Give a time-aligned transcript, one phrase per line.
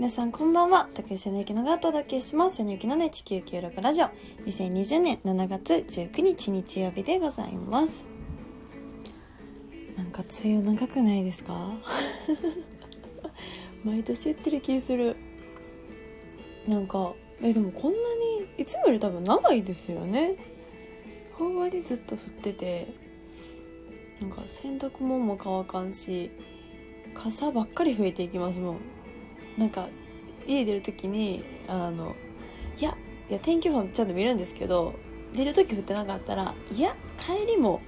[0.00, 0.88] 皆さんこんばんは。
[0.94, 2.56] 竹瀬のゆきのがお届けします。
[2.56, 4.06] 瀬のゆきのね地球96ラジオ。
[4.46, 8.06] 2020年7月19日日曜日でございます。
[9.98, 11.74] なんか梅雨長くないですか？
[13.84, 15.16] 毎年言ってる気する。
[16.66, 17.12] なんか
[17.42, 20.34] えでもこんなにいつもより多分長いですよね。
[21.34, 22.86] ほんわりずっと降ってて。
[24.22, 26.30] なんか洗濯物も乾かんし
[27.12, 28.80] 傘ばっかり増えていきますもん。
[29.60, 29.88] なんか
[30.46, 32.16] 家出る時にあの
[32.78, 32.96] いや
[33.28, 34.94] いや天気予報ちゃんと見るんですけど
[35.34, 37.82] 出る時降ってなかったらいや帰りも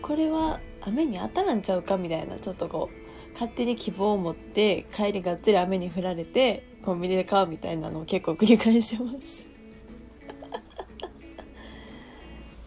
[0.00, 9.50] これは雨に当たらんちゃうかみたいなちょっとこう勝手に希望を持って帰りがっつり雨に降られてコンビニで買うみたいなのを結構繰り返してます。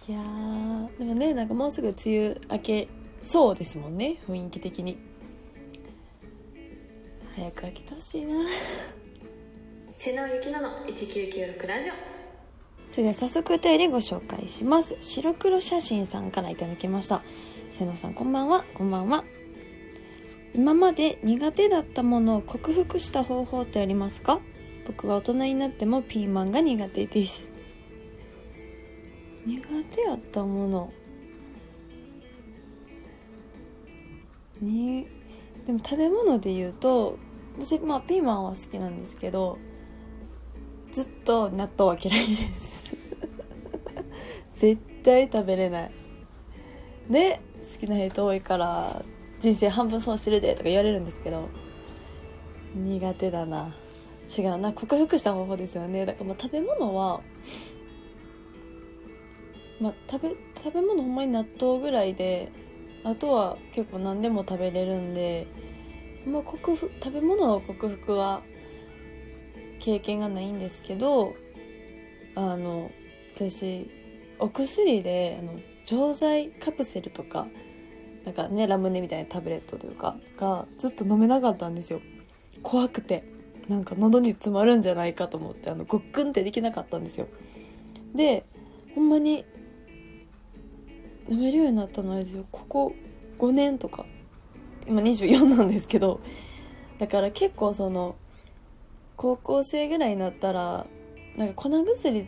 [0.07, 2.89] いやーでもねなんかもうすぐ梅雨明け
[3.21, 5.12] そうですもんね雰囲気的に。
[7.35, 8.35] 早く開けてほしいな。
[9.93, 11.93] 瀬野ゆきのの1996ラジオ。
[12.91, 14.95] それでは早速お便りご紹介します。
[15.01, 17.23] 白黒写真さんからいただきました。
[17.71, 18.65] 瀬野さんこんばんは。
[18.75, 19.23] こんばんは。
[20.53, 24.39] 今まで苦手だったものを克服した方法ってありますか？
[24.85, 27.47] 僕は大人になってもピーマンが苦手です。
[29.47, 29.59] 苦
[29.91, 30.93] 手やったもの。
[34.61, 35.07] に
[35.65, 37.17] でも食べ物で言うと
[37.59, 39.57] 私まあピーマンは好きなんですけど
[40.91, 42.95] ずっと納豆は嫌いです。
[44.53, 45.91] 絶対食べれない。
[47.09, 49.03] で好きな人多いから
[49.39, 51.49] 人生半分損してるでとか言われるんですけど
[52.75, 53.75] 苦手だな。
[54.37, 54.71] 違うな。
[54.71, 56.05] 克服した方法ですよね。
[56.05, 57.21] だからまあ食べ物は
[59.79, 62.51] まあ食べ食べ物ほんまに納豆ぐらいで
[63.03, 65.47] あとは結構何でも食べれるんで、
[66.25, 68.41] まあ、克服食べ物の克服は
[69.79, 71.35] 経験がないんですけど
[72.35, 72.91] あの
[73.35, 73.89] 私
[74.39, 77.47] お薬であの錠剤カプセルとか
[78.25, 82.01] なんかねラムネみたいなタブレットというかがずっと飲めなかったんですよ。
[82.61, 83.23] 怖くて。
[83.69, 87.27] なんか喉に詰まるんじゃないかと思ってあのごっくんってできなかったんですよ。
[88.13, 88.45] で
[88.93, 89.45] ほんまに
[91.33, 92.95] 飲めるようになったのはですよここ
[93.39, 94.05] 5年とか
[94.87, 96.21] 今24なんですけど
[96.99, 98.15] だから結構その
[99.17, 100.85] 高校生ぐらいになったら
[101.35, 102.27] なんか粉薬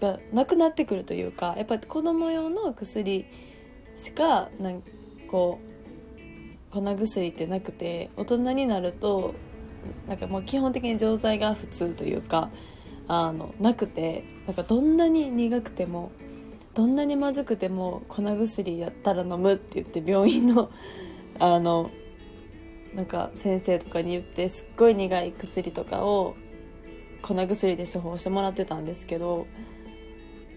[0.00, 3.24] がなくなってくるというかやっぱり子供用の薬
[3.96, 4.88] しかなんか
[5.30, 5.60] こ
[6.72, 9.34] う粉薬ってなくて大人になると
[10.08, 12.50] なんかもう基本的に錠剤が普通というか
[13.06, 16.10] あのなくてなんかどんなに苦くても
[16.74, 20.70] どんなにまずくても粉薬やったら飲むって言って病院の
[21.38, 21.90] あの
[22.94, 26.36] なんか先生とかに言ってすっごい苦い薬とかを
[27.22, 29.46] 粉薬で処方してもらってたんですけど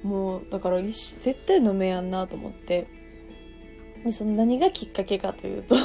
[0.03, 2.97] もうだから絶対飲めやんなと思って。
[4.11, 5.75] その何がきっかけかというと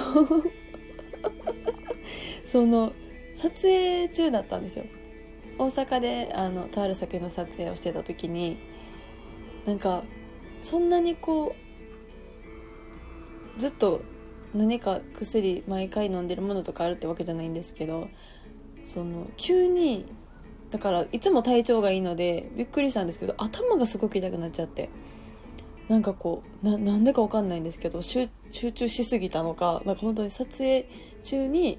[2.47, 2.93] その
[3.37, 4.85] 撮影中だったんですよ。
[5.59, 8.59] 大阪であのとある作品の撮影をしてた時に
[9.67, 10.05] なんか
[10.63, 11.55] そんなにこ
[13.57, 14.03] うずっと
[14.55, 18.09] 何か薬毎回飲んでるものとかあるってわけじゃないんですけど
[18.85, 20.07] その急に
[20.71, 24.89] だからいつも体調がいいのでびっくりしたんですけど頭がすごく痛くなっちゃって。
[25.89, 28.29] なんかこうななんでかわかんないんですけど集
[28.73, 30.89] 中しすぎたのかなんか本当に撮影
[31.23, 31.79] 中に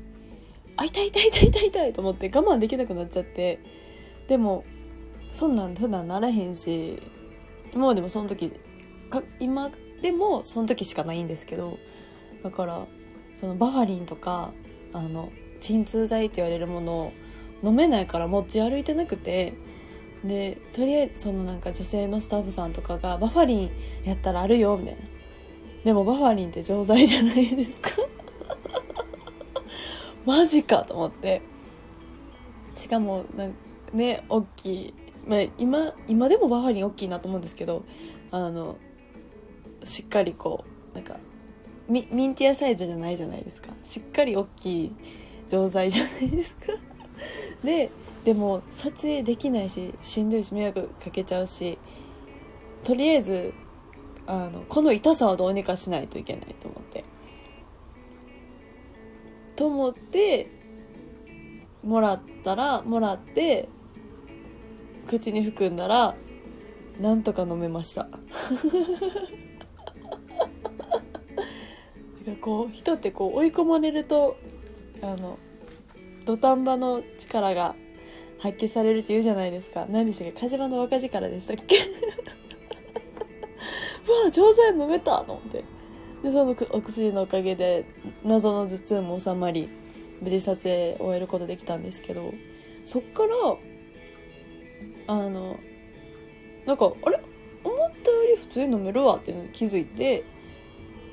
[0.75, 3.59] あ痛い痛い痛い痛い痛いと思って我慢できなくなっちゃって。
[4.27, 4.63] でも
[5.31, 7.01] そんなん普段ならへんし
[7.73, 8.53] 今までもその時
[9.39, 9.69] 今
[10.01, 11.77] でもその時しかないんですけど
[12.43, 12.85] だから
[13.35, 14.53] そのバファリンとか
[14.93, 17.13] あの鎮痛剤って言われるものを
[17.63, 19.53] 飲めないから持ち歩いてなくて
[20.23, 23.71] でとりあえずそのなんか女性のスタッフさんとかが「バファリン
[24.05, 25.01] やったらあるよ」みたいな。
[25.83, 27.89] でもバファリンって錠剤じゃないですか。
[30.25, 31.41] マジかと思って。
[32.73, 33.55] しかもなんか
[33.93, 34.93] ね大きい、
[35.27, 37.83] まあ、今今でもバファリン大きいなと思うんですけど
[38.31, 38.77] あの
[39.85, 41.17] しっかりこうなんか
[41.87, 43.69] ミミンティアサイズじゃないじゃないですか。
[43.83, 44.95] しっかり大きい
[45.49, 46.73] 錠剤じゃないですか。
[47.63, 47.89] で
[48.23, 51.77] でも撮影できないししんどいし迷惑かけちゃうし
[52.83, 53.53] とりあえず
[54.25, 57.03] あのこの痛さはどうにかしないといけないと思って。
[59.55, 60.49] と思って
[61.83, 63.69] もらったらもらって
[65.07, 66.15] 口に含んだら
[66.99, 68.07] なんとか飲めました。
[72.41, 74.37] こう人ってこう追い込まれると
[75.01, 75.37] あの
[76.25, 77.75] 土壇場の力が
[78.39, 79.85] 発揮されるって言うじゃないですか。
[79.89, 80.39] 何でしたっけ？
[80.39, 81.75] 火事場の若力でしたっけ？
[84.07, 85.63] うわ上手に飲めたと思って。
[86.23, 87.85] でそのお薬のおかげで
[88.23, 89.67] 謎の頭痛も収まり
[90.21, 92.33] 無事撮影終えることできたんですけど
[92.85, 93.29] そっから
[95.07, 95.59] あの
[96.65, 97.19] なんかあれ？
[97.65, 100.23] 思ったより普通に飲めるわっていうのに気づいて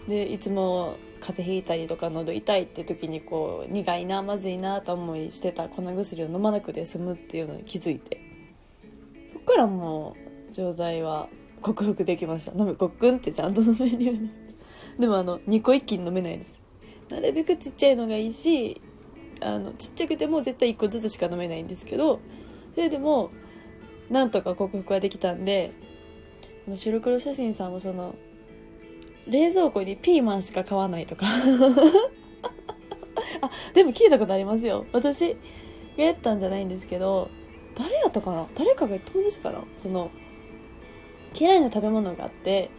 [0.08, 8.20] でいつも風邪ひいたりとか喉痛いって時にこう苦いなまずいなと思いしてた粉薬を飲まなくて済むっていうのに気づいて
[9.32, 10.16] そっからも
[10.50, 11.28] う錠剤は
[11.62, 12.52] 克服できました。
[12.58, 14.30] 飲めごっくんってちゃんと飲めるようにな
[14.98, 16.60] でもあの2個一気に飲めないです。
[17.10, 18.80] なるべくちっちゃいのがいいし
[19.40, 22.20] あのちっちゃくても絶対1個ずつしか飲めないんですけど
[22.74, 23.30] それでも
[24.10, 25.72] なんとか克服はできたんで
[26.74, 28.14] 白黒写真さんもその
[29.30, 31.26] 冷蔵庫にピーマンしか買わないとか。
[33.42, 34.86] あでも聞いたことありますよ。
[34.92, 35.36] 私
[35.96, 37.30] がやったんじゃないんですけど
[37.76, 38.46] 誰やったかな？
[38.56, 39.62] 誰かが言ったんですかな？
[39.74, 40.10] その
[41.38, 42.70] 嫌いな食べ物があって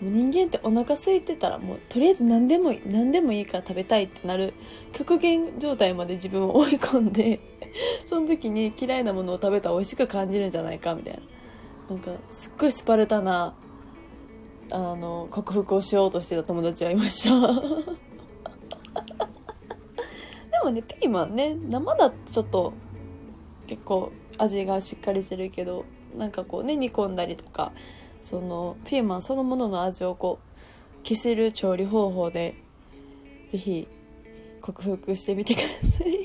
[0.00, 4.54] 人間ってお腹空いてたらもうとりあえず何でも何でもいいから食べたいってなる
[4.92, 7.38] 極限状態まで自分を追い込んで
[8.06, 11.20] その時に嫌いなものを食べたら美味しく感じるんじゃないかみたいな。
[11.90, 13.54] なんかすっごいスパルタな
[14.70, 17.30] あの克服をしようとしてた友達はいました。
[20.50, 22.72] でもねピーマンね生だとちょっと
[23.66, 25.84] 結構味がしっかりしてるけど
[26.16, 27.72] なんかこうね煮込んだりとか
[28.22, 32.54] そのピーマンそのものの味をこう消せる調理方法で
[33.48, 33.88] 是非
[34.60, 36.20] 克服してみてください。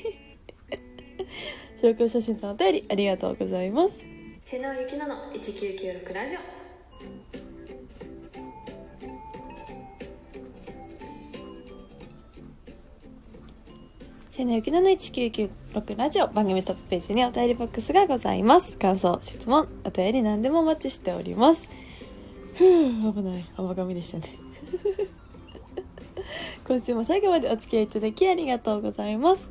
[1.78, 3.98] 白黒写真さんお便りありがとうございます。
[4.40, 6.55] 瀬野ゆきのの1996ラジオ。
[14.36, 18.76] せのゆきのの1996ラジオ番組トップページにお便りボックスがございます。
[18.76, 21.66] 感想質問お便り何でもお待ちしております。
[22.54, 23.46] ふう危ない。
[23.56, 24.34] 甘噛みでしたね。
[26.68, 29.50] 今週も最後までお付き合いいただきありがとうございます。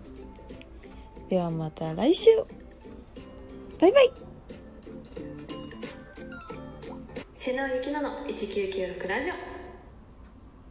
[1.30, 2.30] ではまた来週。
[3.82, 4.12] バイバイ。
[7.38, 9.55] 瀬野ゆきのの1996ラジオ。